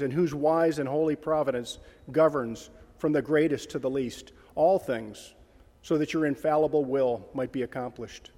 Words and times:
and 0.00 0.12
whose 0.12 0.34
wise 0.34 0.78
and 0.78 0.88
holy 0.88 1.16
providence 1.16 1.78
governs 2.10 2.70
from 2.98 3.12
the 3.12 3.20
greatest 3.20 3.70
to 3.70 3.78
the 3.78 3.90
least 3.90 4.32
all 4.54 4.78
things, 4.78 5.34
so 5.82 5.98
that 5.98 6.12
your 6.12 6.26
infallible 6.26 6.84
will 6.84 7.28
might 7.34 7.52
be 7.52 7.62
accomplished. 7.62 8.30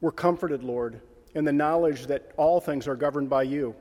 We're 0.00 0.10
comforted, 0.12 0.62
Lord, 0.62 1.00
in 1.34 1.44
the 1.44 1.52
knowledge 1.52 2.06
that 2.06 2.32
all 2.36 2.60
things 2.60 2.88
are 2.88 2.96
governed 2.96 3.30
by 3.30 3.44
you. 3.44 3.74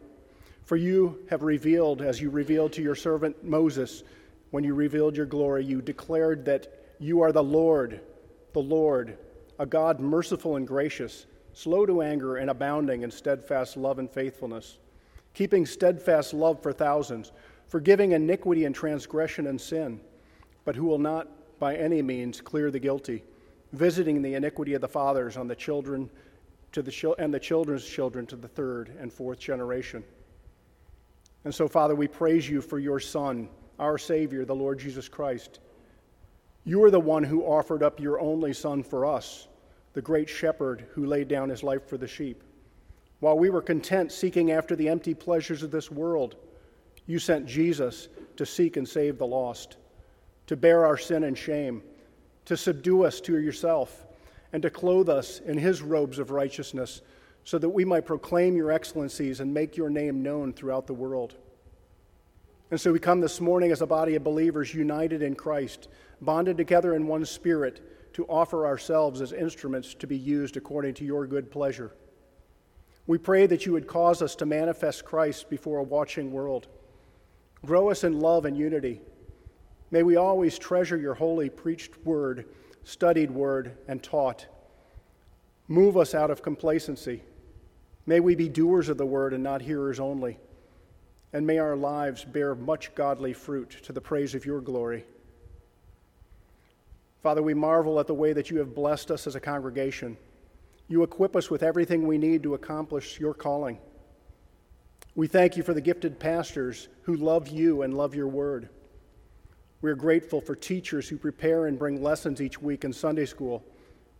For 0.63 0.75
you 0.75 1.25
have 1.29 1.41
revealed, 1.41 2.01
as 2.01 2.21
you 2.21 2.29
revealed 2.29 2.73
to 2.73 2.81
your 2.81 2.95
servant 2.95 3.43
Moses, 3.43 4.03
when 4.51 4.63
you 4.63 4.75
revealed 4.75 5.17
your 5.17 5.25
glory, 5.25 5.65
you 5.65 5.81
declared 5.81 6.45
that 6.45 6.93
you 6.99 7.21
are 7.21 7.31
the 7.31 7.43
Lord, 7.43 8.01
the 8.53 8.61
Lord, 8.61 9.17
a 9.57 9.65
God 9.65 9.99
merciful 9.99 10.57
and 10.57 10.67
gracious, 10.67 11.25
slow 11.53 11.85
to 11.85 12.01
anger 12.01 12.35
and 12.35 12.49
abounding 12.49 13.01
in 13.01 13.11
steadfast 13.11 13.75
love 13.75 13.97
and 13.97 14.09
faithfulness 14.09 14.77
keeping 15.33 15.65
steadfast 15.65 16.33
love 16.33 16.61
for 16.61 16.73
thousands, 16.73 17.31
forgiving 17.67 18.11
iniquity 18.11 18.65
and 18.65 18.75
transgression 18.75 19.47
and 19.47 19.59
sin, 19.59 19.99
but 20.65 20.75
who 20.75 20.85
will 20.85 20.99
not 20.99 21.27
by 21.59 21.75
any 21.75 22.01
means 22.01 22.41
clear 22.41 22.71
the 22.71 22.79
guilty, 22.79 23.23
visiting 23.71 24.21
the 24.21 24.33
iniquity 24.33 24.73
of 24.73 24.81
the 24.81 24.87
fathers 24.87 25.37
on 25.37 25.47
the 25.47 25.55
children 25.55 26.09
to 26.71 26.81
the 26.81 27.15
and 27.19 27.33
the 27.33 27.39
children's 27.39 27.85
children 27.85 28.25
to 28.25 28.35
the 28.35 28.47
third 28.47 28.95
and 28.99 29.11
fourth 29.11 29.39
generation. 29.39 30.03
And 31.43 31.53
so, 31.53 31.67
Father, 31.67 31.95
we 31.95 32.07
praise 32.07 32.49
you 32.49 32.61
for 32.61 32.79
your 32.79 32.99
Son, 32.99 33.49
our 33.79 33.97
Savior, 33.97 34.45
the 34.45 34.55
Lord 34.55 34.79
Jesus 34.79 35.09
Christ. 35.09 35.59
You 36.63 36.83
are 36.83 36.91
the 36.91 36.99
one 36.99 37.23
who 37.23 37.43
offered 37.43 37.81
up 37.81 37.99
your 37.99 38.19
only 38.19 38.53
Son 38.53 38.83
for 38.83 39.05
us, 39.05 39.47
the 39.93 40.01
great 40.01 40.29
shepherd 40.29 40.85
who 40.93 41.05
laid 41.05 41.27
down 41.27 41.49
his 41.49 41.63
life 41.63 41.87
for 41.87 41.97
the 41.97 42.07
sheep. 42.07 42.43
While 43.21 43.37
we 43.37 43.51
were 43.51 43.61
content 43.61 44.11
seeking 44.11 44.51
after 44.51 44.75
the 44.75 44.89
empty 44.89 45.13
pleasures 45.13 45.61
of 45.61 45.69
this 45.69 45.91
world, 45.91 46.35
you 47.05 47.19
sent 47.19 47.45
Jesus 47.45 48.09
to 48.35 48.47
seek 48.47 48.77
and 48.77 48.89
save 48.89 49.19
the 49.19 49.27
lost, 49.27 49.77
to 50.47 50.57
bear 50.57 50.87
our 50.87 50.97
sin 50.97 51.23
and 51.23 51.37
shame, 51.37 51.83
to 52.45 52.57
subdue 52.57 53.03
us 53.03 53.21
to 53.21 53.37
yourself, 53.37 54.07
and 54.53 54.63
to 54.63 54.71
clothe 54.71 55.07
us 55.07 55.39
in 55.39 55.55
his 55.55 55.83
robes 55.83 56.17
of 56.17 56.31
righteousness, 56.31 57.03
so 57.43 57.59
that 57.59 57.69
we 57.69 57.85
might 57.85 58.07
proclaim 58.07 58.55
your 58.55 58.71
excellencies 58.71 59.39
and 59.39 59.53
make 59.53 59.77
your 59.77 59.91
name 59.91 60.23
known 60.23 60.51
throughout 60.51 60.87
the 60.87 60.93
world. 60.93 61.35
And 62.71 62.81
so 62.81 62.91
we 62.91 62.99
come 62.99 63.21
this 63.21 63.39
morning 63.39 63.71
as 63.71 63.81
a 63.81 63.87
body 63.87 64.15
of 64.15 64.23
believers 64.23 64.73
united 64.73 65.21
in 65.21 65.35
Christ, 65.35 65.89
bonded 66.21 66.57
together 66.57 66.95
in 66.95 67.05
one 67.05 67.25
spirit, 67.25 68.13
to 68.13 68.25
offer 68.25 68.65
ourselves 68.65 69.21
as 69.21 69.31
instruments 69.31 69.93
to 69.93 70.07
be 70.07 70.17
used 70.17 70.57
according 70.57 70.95
to 70.95 71.05
your 71.05 71.27
good 71.27 71.51
pleasure. 71.51 71.91
We 73.07 73.17
pray 73.17 73.47
that 73.47 73.65
you 73.65 73.73
would 73.73 73.87
cause 73.87 74.21
us 74.21 74.35
to 74.35 74.45
manifest 74.45 75.05
Christ 75.05 75.49
before 75.49 75.79
a 75.79 75.83
watching 75.83 76.31
world. 76.31 76.67
Grow 77.65 77.89
us 77.89 78.03
in 78.03 78.19
love 78.19 78.45
and 78.45 78.57
unity. 78.57 79.01
May 79.91 80.03
we 80.03 80.15
always 80.15 80.57
treasure 80.57 80.97
your 80.97 81.13
holy 81.13 81.49
preached 81.49 81.97
word, 82.05 82.45
studied 82.83 83.31
word, 83.31 83.77
and 83.87 84.01
taught. 84.01 84.47
Move 85.67 85.97
us 85.97 86.15
out 86.15 86.31
of 86.31 86.41
complacency. 86.41 87.23
May 88.05 88.19
we 88.19 88.35
be 88.35 88.49
doers 88.49 88.89
of 88.89 88.97
the 88.97 89.05
word 89.05 89.33
and 89.33 89.43
not 89.43 89.61
hearers 89.61 89.99
only. 89.99 90.39
And 91.33 91.45
may 91.47 91.59
our 91.59 91.75
lives 91.75 92.25
bear 92.25 92.55
much 92.55 92.93
godly 92.95 93.33
fruit 93.33 93.77
to 93.83 93.93
the 93.93 94.01
praise 94.01 94.35
of 94.35 94.45
your 94.45 94.61
glory. 94.61 95.05
Father, 97.21 97.41
we 97.41 97.53
marvel 97.53 97.99
at 97.99 98.07
the 98.07 98.13
way 98.13 98.33
that 98.33 98.49
you 98.49 98.57
have 98.57 98.75
blessed 98.75 99.11
us 99.11 99.27
as 99.27 99.35
a 99.35 99.39
congregation. 99.39 100.17
You 100.91 101.03
equip 101.03 101.37
us 101.37 101.49
with 101.49 101.63
everything 101.63 102.05
we 102.05 102.17
need 102.17 102.43
to 102.43 102.53
accomplish 102.53 103.17
your 103.17 103.33
calling. 103.33 103.79
We 105.15 105.25
thank 105.25 105.55
you 105.55 105.63
for 105.63 105.73
the 105.73 105.79
gifted 105.79 106.19
pastors 106.19 106.89
who 107.03 107.15
love 107.15 107.47
you 107.47 107.83
and 107.83 107.93
love 107.93 108.13
your 108.13 108.27
word. 108.27 108.67
We 109.79 109.89
are 109.89 109.95
grateful 109.95 110.41
for 110.41 110.53
teachers 110.53 111.07
who 111.07 111.15
prepare 111.15 111.67
and 111.67 111.79
bring 111.79 112.03
lessons 112.03 112.41
each 112.41 112.61
week 112.61 112.83
in 112.83 112.91
Sunday 112.91 113.25
school, 113.25 113.63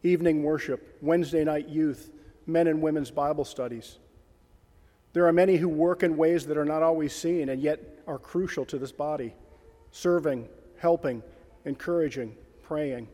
evening 0.04 0.44
worship, 0.44 0.98
Wednesday 1.02 1.44
night 1.44 1.68
youth, 1.68 2.10
men 2.48 2.68
and 2.68 2.82
women's 2.82 3.12
Bible 3.12 3.44
studies. 3.44 3.98
There 5.12 5.28
are 5.28 5.34
many 5.34 5.58
who 5.58 5.68
work 5.68 6.04
in 6.04 6.16
ways 6.16 6.46
that 6.46 6.58
are 6.58 6.64
not 6.64 6.84
always 6.84 7.14
seen 7.14 7.50
and 7.50 7.62
yet 7.62 7.82
are 8.08 8.18
crucial 8.18 8.64
to 8.68 8.78
this 8.78 8.94
body 8.94 9.34
serving, 9.92 10.48
helping, 10.78 11.22
encouraging, 11.66 12.34
praying. 12.64 13.10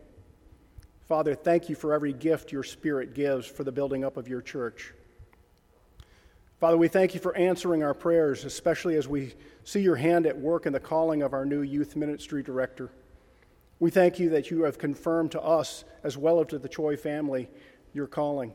Father, 1.08 1.36
thank 1.36 1.70
you 1.70 1.76
for 1.76 1.94
every 1.94 2.12
gift 2.12 2.52
your 2.52 2.64
Spirit 2.64 3.14
gives 3.14 3.46
for 3.48 3.64
the 3.64 3.72
building 3.72 4.04
up 4.04 4.18
of 4.18 4.28
your 4.28 4.42
church. 4.42 4.94
Father, 6.60 6.76
we 6.76 6.90
thank 6.90 7.14
you 7.14 7.22
for 7.22 7.34
answering 7.38 7.82
our 7.82 7.94
prayers, 7.94 8.44
especially 8.44 8.96
as 8.96 9.08
we 9.08 9.34
see 9.64 9.80
your 9.80 9.96
hand 9.96 10.26
at 10.26 10.38
work 10.38 10.66
in 10.66 10.74
the 10.74 10.80
calling 10.80 11.22
of 11.22 11.32
our 11.32 11.46
new 11.46 11.62
youth 11.62 11.96
ministry 11.96 12.44
director. 12.44 12.90
We 13.80 13.90
thank 13.90 14.20
you 14.20 14.30
that 14.32 14.52
you 14.52 14.64
have 14.64 14.78
confirmed 14.78 15.32
to 15.32 15.42
us, 15.42 15.86
as 16.04 16.18
well 16.18 16.42
as 16.42 16.48
to 16.48 16.60
the 16.60 16.68
Choi 16.68 16.98
family, 16.98 17.48
your 17.94 18.08
calling. 18.08 18.54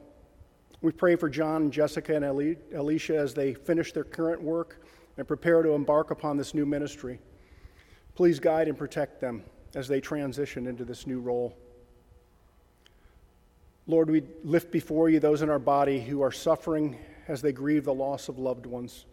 We 0.83 0.93
pray 0.93 1.17
for 1.17 1.31
John, 1.31 1.63
and 1.63 1.73
Jessica, 1.73 2.15
and 2.15 2.57
Alicia 2.75 3.17
as 3.17 3.33
they 3.33 3.55
finish 3.55 3.93
their 3.93 4.05
current 4.05 4.43
work 4.43 4.85
and 5.17 5.27
prepare 5.27 5.63
to 5.63 5.71
embark 5.71 6.11
upon 6.11 6.37
this 6.37 6.53
new 6.53 6.67
ministry. 6.67 7.19
Please 8.15 8.41
guide 8.41 8.69
and 8.69 8.77
protect 8.77 9.21
them 9.23 9.43
as 9.75 9.89
they 9.89 10.01
transition 10.01 10.67
into 10.67 10.85
this 10.85 11.07
new 11.07 11.21
role. 11.21 11.57
Lord, 13.87 14.11
we 14.11 14.23
lift 14.45 14.71
before 14.71 15.09
you 15.09 15.19
those 15.19 15.43
in 15.43 15.51
our 15.51 15.59
body 15.59 16.01
who 16.01 16.23
are 16.23 16.31
suffering 16.31 16.99
as 17.27 17.43
they 17.43 17.53
grieve 17.53 17.85
the 17.85 17.95
loss 17.95 18.29
of 18.29 18.39
loved 18.39 18.67
ones. 18.67 19.07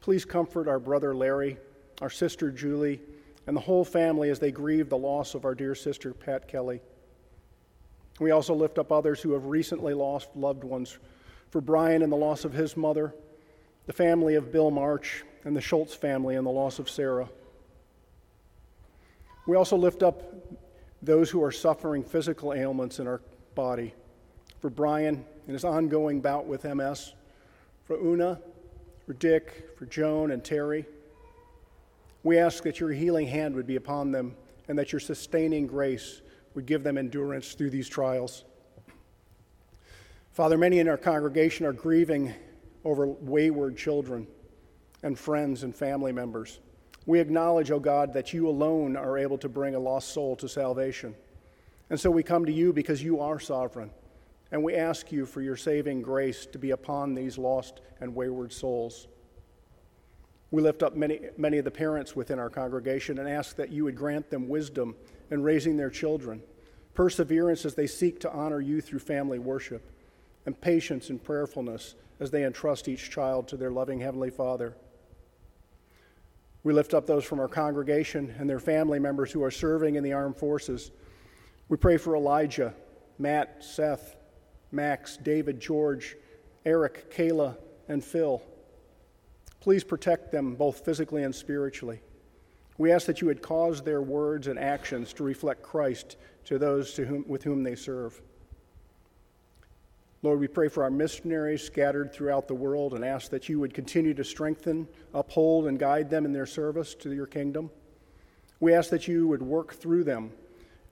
Please 0.00 0.24
comfort 0.24 0.66
our 0.68 0.80
brother 0.80 1.14
Larry, 1.14 1.58
our 2.02 2.10
sister 2.10 2.50
Julie, 2.50 3.00
and 3.46 3.56
the 3.56 3.60
whole 3.60 3.84
family 3.84 4.30
as 4.30 4.38
they 4.38 4.50
grieve 4.50 4.88
the 4.88 4.96
loss 4.96 5.34
of 5.34 5.44
our 5.44 5.54
dear 5.54 5.74
sister 5.74 6.12
Pat 6.12 6.48
Kelly. 6.48 6.80
We 8.18 8.32
also 8.32 8.54
lift 8.54 8.78
up 8.78 8.90
others 8.90 9.20
who 9.20 9.32
have 9.32 9.46
recently 9.46 9.94
lost 9.94 10.28
loved 10.34 10.64
ones. 10.64 10.98
For 11.50 11.60
Brian 11.60 12.02
and 12.02 12.10
the 12.10 12.16
loss 12.16 12.44
of 12.44 12.52
his 12.52 12.76
mother, 12.76 13.14
the 13.86 13.92
family 13.92 14.34
of 14.34 14.50
Bill 14.50 14.72
March, 14.72 15.22
and 15.44 15.56
the 15.56 15.60
Schultz 15.60 15.94
family 15.94 16.34
and 16.34 16.46
the 16.46 16.50
loss 16.50 16.78
of 16.78 16.90
Sarah. 16.90 17.28
We 19.46 19.56
also 19.56 19.76
lift 19.76 20.02
up 20.02 20.22
those 21.02 21.30
who 21.30 21.42
are 21.44 21.52
suffering 21.52 22.02
physical 22.02 22.54
ailments 22.54 22.98
in 22.98 23.06
our 23.06 23.20
body, 23.54 23.94
for 24.60 24.70
Brian 24.70 25.24
in 25.46 25.52
his 25.52 25.64
ongoing 25.64 26.20
bout 26.20 26.46
with 26.46 26.64
MS, 26.64 27.12
for 27.84 27.96
Una, 27.96 28.40
for 29.06 29.12
Dick, 29.14 29.70
for 29.78 29.86
Joan 29.86 30.30
and 30.30 30.42
Terry. 30.42 30.86
We 32.22 32.38
ask 32.38 32.64
that 32.64 32.80
your 32.80 32.90
healing 32.90 33.26
hand 33.26 33.54
would 33.54 33.66
be 33.66 33.76
upon 33.76 34.10
them 34.10 34.34
and 34.68 34.78
that 34.78 34.92
your 34.92 35.00
sustaining 35.00 35.66
grace 35.66 36.22
would 36.54 36.66
give 36.66 36.82
them 36.82 36.96
endurance 36.96 37.54
through 37.54 37.70
these 37.70 37.88
trials. 37.88 38.44
Father, 40.32 40.56
many 40.56 40.78
in 40.78 40.88
our 40.88 40.96
congregation 40.96 41.66
are 41.66 41.72
grieving 41.72 42.34
over 42.84 43.06
wayward 43.06 43.76
children 43.76 44.26
and 45.02 45.18
friends 45.18 45.62
and 45.62 45.74
family 45.74 46.12
members. 46.12 46.60
We 47.06 47.20
acknowledge, 47.20 47.70
O 47.70 47.76
oh 47.76 47.80
God, 47.80 48.12
that 48.14 48.32
you 48.32 48.48
alone 48.48 48.96
are 48.96 49.18
able 49.18 49.36
to 49.38 49.48
bring 49.48 49.74
a 49.74 49.78
lost 49.78 50.14
soul 50.14 50.34
to 50.36 50.48
salvation. 50.48 51.14
And 51.90 51.98
so 51.98 52.10
we 52.10 52.22
come 52.22 52.46
to 52.46 52.52
you 52.52 52.72
because 52.72 53.02
you 53.02 53.20
are 53.20 53.38
sovereign. 53.38 53.90
And 54.50 54.62
we 54.62 54.74
ask 54.74 55.10
you 55.10 55.26
for 55.26 55.40
your 55.42 55.56
saving 55.56 56.02
grace 56.02 56.46
to 56.46 56.58
be 56.58 56.70
upon 56.70 57.14
these 57.14 57.38
lost 57.38 57.80
and 58.00 58.14
wayward 58.14 58.52
souls. 58.52 59.08
We 60.50 60.62
lift 60.62 60.82
up 60.82 60.94
many, 60.94 61.20
many 61.36 61.58
of 61.58 61.64
the 61.64 61.70
parents 61.70 62.14
within 62.14 62.38
our 62.38 62.50
congregation 62.50 63.18
and 63.18 63.28
ask 63.28 63.56
that 63.56 63.70
you 63.70 63.84
would 63.84 63.96
grant 63.96 64.30
them 64.30 64.48
wisdom 64.48 64.94
in 65.30 65.42
raising 65.42 65.76
their 65.76 65.90
children, 65.90 66.42
perseverance 66.94 67.64
as 67.64 67.74
they 67.74 67.88
seek 67.88 68.20
to 68.20 68.32
honor 68.32 68.60
you 68.60 68.80
through 68.80 69.00
family 69.00 69.40
worship, 69.40 69.90
and 70.46 70.60
patience 70.60 71.10
and 71.10 71.22
prayerfulness 71.22 71.96
as 72.20 72.30
they 72.30 72.44
entrust 72.44 72.86
each 72.86 73.10
child 73.10 73.48
to 73.48 73.56
their 73.56 73.72
loving 73.72 73.98
Heavenly 73.98 74.30
Father. 74.30 74.76
We 76.62 76.72
lift 76.72 76.94
up 76.94 77.06
those 77.06 77.24
from 77.24 77.40
our 77.40 77.48
congregation 77.48 78.34
and 78.38 78.48
their 78.48 78.60
family 78.60 78.98
members 78.98 79.32
who 79.32 79.42
are 79.42 79.50
serving 79.50 79.96
in 79.96 80.04
the 80.04 80.12
armed 80.12 80.36
forces 80.36 80.92
we 81.68 81.76
pray 81.76 81.96
for 81.96 82.14
Elijah, 82.16 82.74
Matt, 83.18 83.64
Seth, 83.64 84.16
Max, 84.70 85.16
David, 85.16 85.60
George, 85.60 86.16
Eric, 86.66 87.14
Kayla, 87.14 87.56
and 87.88 88.02
Phil. 88.04 88.42
Please 89.60 89.84
protect 89.84 90.30
them 90.30 90.56
both 90.56 90.84
physically 90.84 91.22
and 91.22 91.34
spiritually. 91.34 92.00
We 92.76 92.92
ask 92.92 93.06
that 93.06 93.20
you 93.20 93.28
would 93.28 93.40
cause 93.40 93.82
their 93.82 94.02
words 94.02 94.46
and 94.46 94.58
actions 94.58 95.12
to 95.14 95.24
reflect 95.24 95.62
Christ 95.62 96.16
to 96.46 96.58
those 96.58 96.92
to 96.94 97.06
whom, 97.06 97.24
with 97.28 97.44
whom 97.44 97.62
they 97.62 97.76
serve. 97.76 98.20
Lord, 100.22 100.40
we 100.40 100.48
pray 100.48 100.68
for 100.68 100.82
our 100.82 100.90
missionaries 100.90 101.62
scattered 101.62 102.12
throughout 102.12 102.48
the 102.48 102.54
world 102.54 102.94
and 102.94 103.04
ask 103.04 103.30
that 103.30 103.48
you 103.48 103.60
would 103.60 103.74
continue 103.74 104.14
to 104.14 104.24
strengthen, 104.24 104.88
uphold, 105.12 105.66
and 105.66 105.78
guide 105.78 106.10
them 106.10 106.24
in 106.24 106.32
their 106.32 106.46
service 106.46 106.94
to 106.96 107.12
your 107.12 107.26
kingdom. 107.26 107.70
We 108.58 108.74
ask 108.74 108.90
that 108.90 109.06
you 109.06 109.28
would 109.28 109.42
work 109.42 109.74
through 109.74 110.04
them 110.04 110.32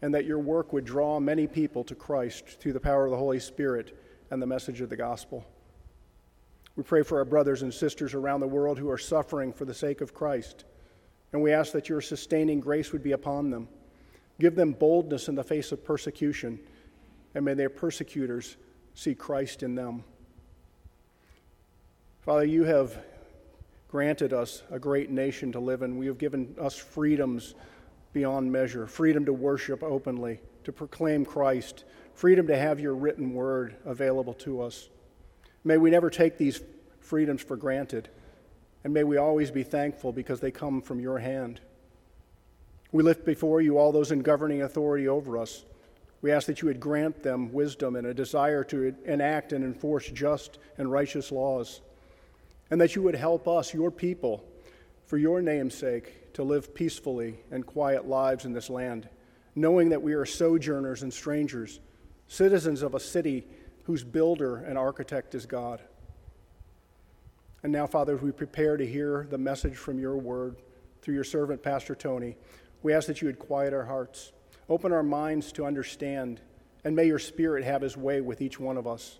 and 0.02 0.12
that 0.12 0.24
your 0.24 0.40
work 0.40 0.72
would 0.72 0.84
draw 0.84 1.20
many 1.20 1.46
people 1.46 1.84
to 1.84 1.94
Christ 1.94 2.60
through 2.60 2.72
the 2.72 2.80
power 2.80 3.04
of 3.04 3.12
the 3.12 3.16
Holy 3.16 3.38
Spirit 3.38 3.96
and 4.30 4.42
the 4.42 4.46
message 4.46 4.80
of 4.80 4.90
the 4.90 4.96
gospel. 4.96 5.46
We 6.74 6.82
pray 6.82 7.02
for 7.02 7.18
our 7.18 7.24
brothers 7.24 7.62
and 7.62 7.72
sisters 7.72 8.12
around 8.12 8.40
the 8.40 8.48
world 8.48 8.78
who 8.78 8.90
are 8.90 8.98
suffering 8.98 9.52
for 9.52 9.64
the 9.64 9.74
sake 9.74 10.00
of 10.00 10.12
Christ. 10.12 10.64
And 11.32 11.40
we 11.40 11.52
ask 11.52 11.72
that 11.72 11.88
your 11.88 12.00
sustaining 12.00 12.60
grace 12.60 12.92
would 12.92 13.02
be 13.02 13.12
upon 13.12 13.50
them. 13.50 13.68
Give 14.40 14.54
them 14.56 14.72
boldness 14.72 15.28
in 15.28 15.34
the 15.34 15.44
face 15.44 15.70
of 15.70 15.84
persecution, 15.84 16.58
and 17.34 17.44
may 17.44 17.54
their 17.54 17.70
persecutors 17.70 18.56
see 18.94 19.14
Christ 19.14 19.62
in 19.62 19.74
them. 19.74 20.02
Father, 22.22 22.44
you 22.44 22.64
have 22.64 22.98
granted 23.88 24.32
us 24.32 24.62
a 24.70 24.78
great 24.78 25.10
nation 25.10 25.52
to 25.52 25.60
live 25.60 25.82
in. 25.82 25.98
We 25.98 26.06
have 26.06 26.18
given 26.18 26.56
us 26.58 26.76
freedoms 26.76 27.54
beyond 28.12 28.52
measure 28.52 28.86
freedom 28.86 29.24
to 29.24 29.32
worship 29.32 29.82
openly, 29.82 30.40
to 30.64 30.72
proclaim 30.72 31.24
Christ, 31.24 31.84
freedom 32.14 32.46
to 32.46 32.56
have 32.56 32.80
your 32.80 32.94
written 32.94 33.34
word 33.34 33.76
available 33.84 34.34
to 34.34 34.62
us. 34.62 34.88
May 35.64 35.76
we 35.76 35.90
never 35.90 36.10
take 36.10 36.38
these 36.38 36.60
freedoms 37.00 37.42
for 37.42 37.56
granted, 37.56 38.08
and 38.84 38.92
may 38.92 39.04
we 39.04 39.16
always 39.16 39.50
be 39.50 39.62
thankful 39.62 40.12
because 40.12 40.40
they 40.40 40.50
come 40.50 40.82
from 40.82 41.00
your 41.00 41.18
hand. 41.18 41.60
We 42.90 43.02
lift 43.02 43.24
before 43.24 43.60
you 43.60 43.78
all 43.78 43.92
those 43.92 44.12
in 44.12 44.20
governing 44.20 44.62
authority 44.62 45.08
over 45.08 45.38
us. 45.38 45.64
We 46.20 46.30
ask 46.30 46.46
that 46.46 46.62
you 46.62 46.68
would 46.68 46.80
grant 46.80 47.22
them 47.22 47.52
wisdom 47.52 47.96
and 47.96 48.06
a 48.06 48.14
desire 48.14 48.62
to 48.64 48.94
enact 49.04 49.52
and 49.52 49.64
enforce 49.64 50.08
just 50.08 50.58
and 50.78 50.90
righteous 50.90 51.32
laws, 51.32 51.80
and 52.70 52.80
that 52.80 52.94
you 52.94 53.02
would 53.02 53.16
help 53.16 53.48
us, 53.48 53.74
your 53.74 53.90
people, 53.90 54.44
for 55.12 55.18
your 55.18 55.42
name's 55.42 55.74
sake, 55.74 56.32
to 56.32 56.42
live 56.42 56.74
peacefully 56.74 57.38
and 57.50 57.66
quiet 57.66 58.08
lives 58.08 58.46
in 58.46 58.54
this 58.54 58.70
land, 58.70 59.10
knowing 59.54 59.90
that 59.90 60.00
we 60.00 60.14
are 60.14 60.24
sojourners 60.24 61.02
and 61.02 61.12
strangers, 61.12 61.80
citizens 62.28 62.80
of 62.80 62.94
a 62.94 62.98
city 62.98 63.46
whose 63.82 64.02
builder 64.04 64.56
and 64.64 64.78
architect 64.78 65.34
is 65.34 65.44
God. 65.44 65.82
And 67.62 67.70
now, 67.70 67.86
Father, 67.86 68.14
as 68.14 68.22
we 68.22 68.32
prepare 68.32 68.78
to 68.78 68.86
hear 68.86 69.26
the 69.28 69.36
message 69.36 69.76
from 69.76 69.98
your 69.98 70.16
word 70.16 70.56
through 71.02 71.12
your 71.12 71.24
servant, 71.24 71.62
Pastor 71.62 71.94
Tony, 71.94 72.38
we 72.82 72.94
ask 72.94 73.06
that 73.06 73.20
you 73.20 73.26
would 73.26 73.38
quiet 73.38 73.74
our 73.74 73.84
hearts, 73.84 74.32
open 74.70 74.92
our 74.92 75.02
minds 75.02 75.52
to 75.52 75.66
understand, 75.66 76.40
and 76.84 76.96
may 76.96 77.04
your 77.04 77.18
Spirit 77.18 77.64
have 77.64 77.82
his 77.82 77.98
way 77.98 78.22
with 78.22 78.40
each 78.40 78.58
one 78.58 78.78
of 78.78 78.86
us. 78.86 79.18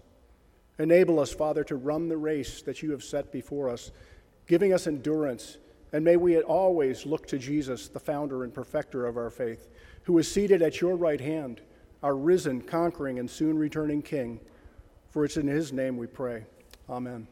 Enable 0.78 1.20
us, 1.20 1.34
Father, 1.34 1.64
to 1.64 1.76
run 1.76 2.08
the 2.08 2.16
race 2.16 2.62
that 2.62 2.82
you 2.82 2.92
have 2.92 3.04
set 3.04 3.30
before 3.30 3.68
us, 3.68 3.92
giving 4.46 4.72
us 4.72 4.86
endurance, 4.86 5.58
and 5.92 6.04
may 6.04 6.16
we 6.16 6.40
always 6.40 7.04
look 7.04 7.26
to 7.28 7.38
Jesus, 7.38 7.88
the 7.88 8.00
founder 8.00 8.44
and 8.44 8.52
perfecter 8.52 9.06
of 9.06 9.16
our 9.16 9.30
faith, 9.30 9.68
who 10.04 10.18
is 10.18 10.30
seated 10.30 10.62
at 10.62 10.80
your 10.80 10.96
right 10.96 11.20
hand, 11.20 11.60
our 12.02 12.16
risen, 12.16 12.60
conquering, 12.62 13.18
and 13.18 13.30
soon 13.30 13.58
returning 13.58 14.02
King. 14.02 14.40
For 15.10 15.24
it's 15.24 15.36
in 15.36 15.46
his 15.46 15.72
name 15.72 15.96
we 15.96 16.06
pray. 16.06 16.44
Amen. 16.88 17.28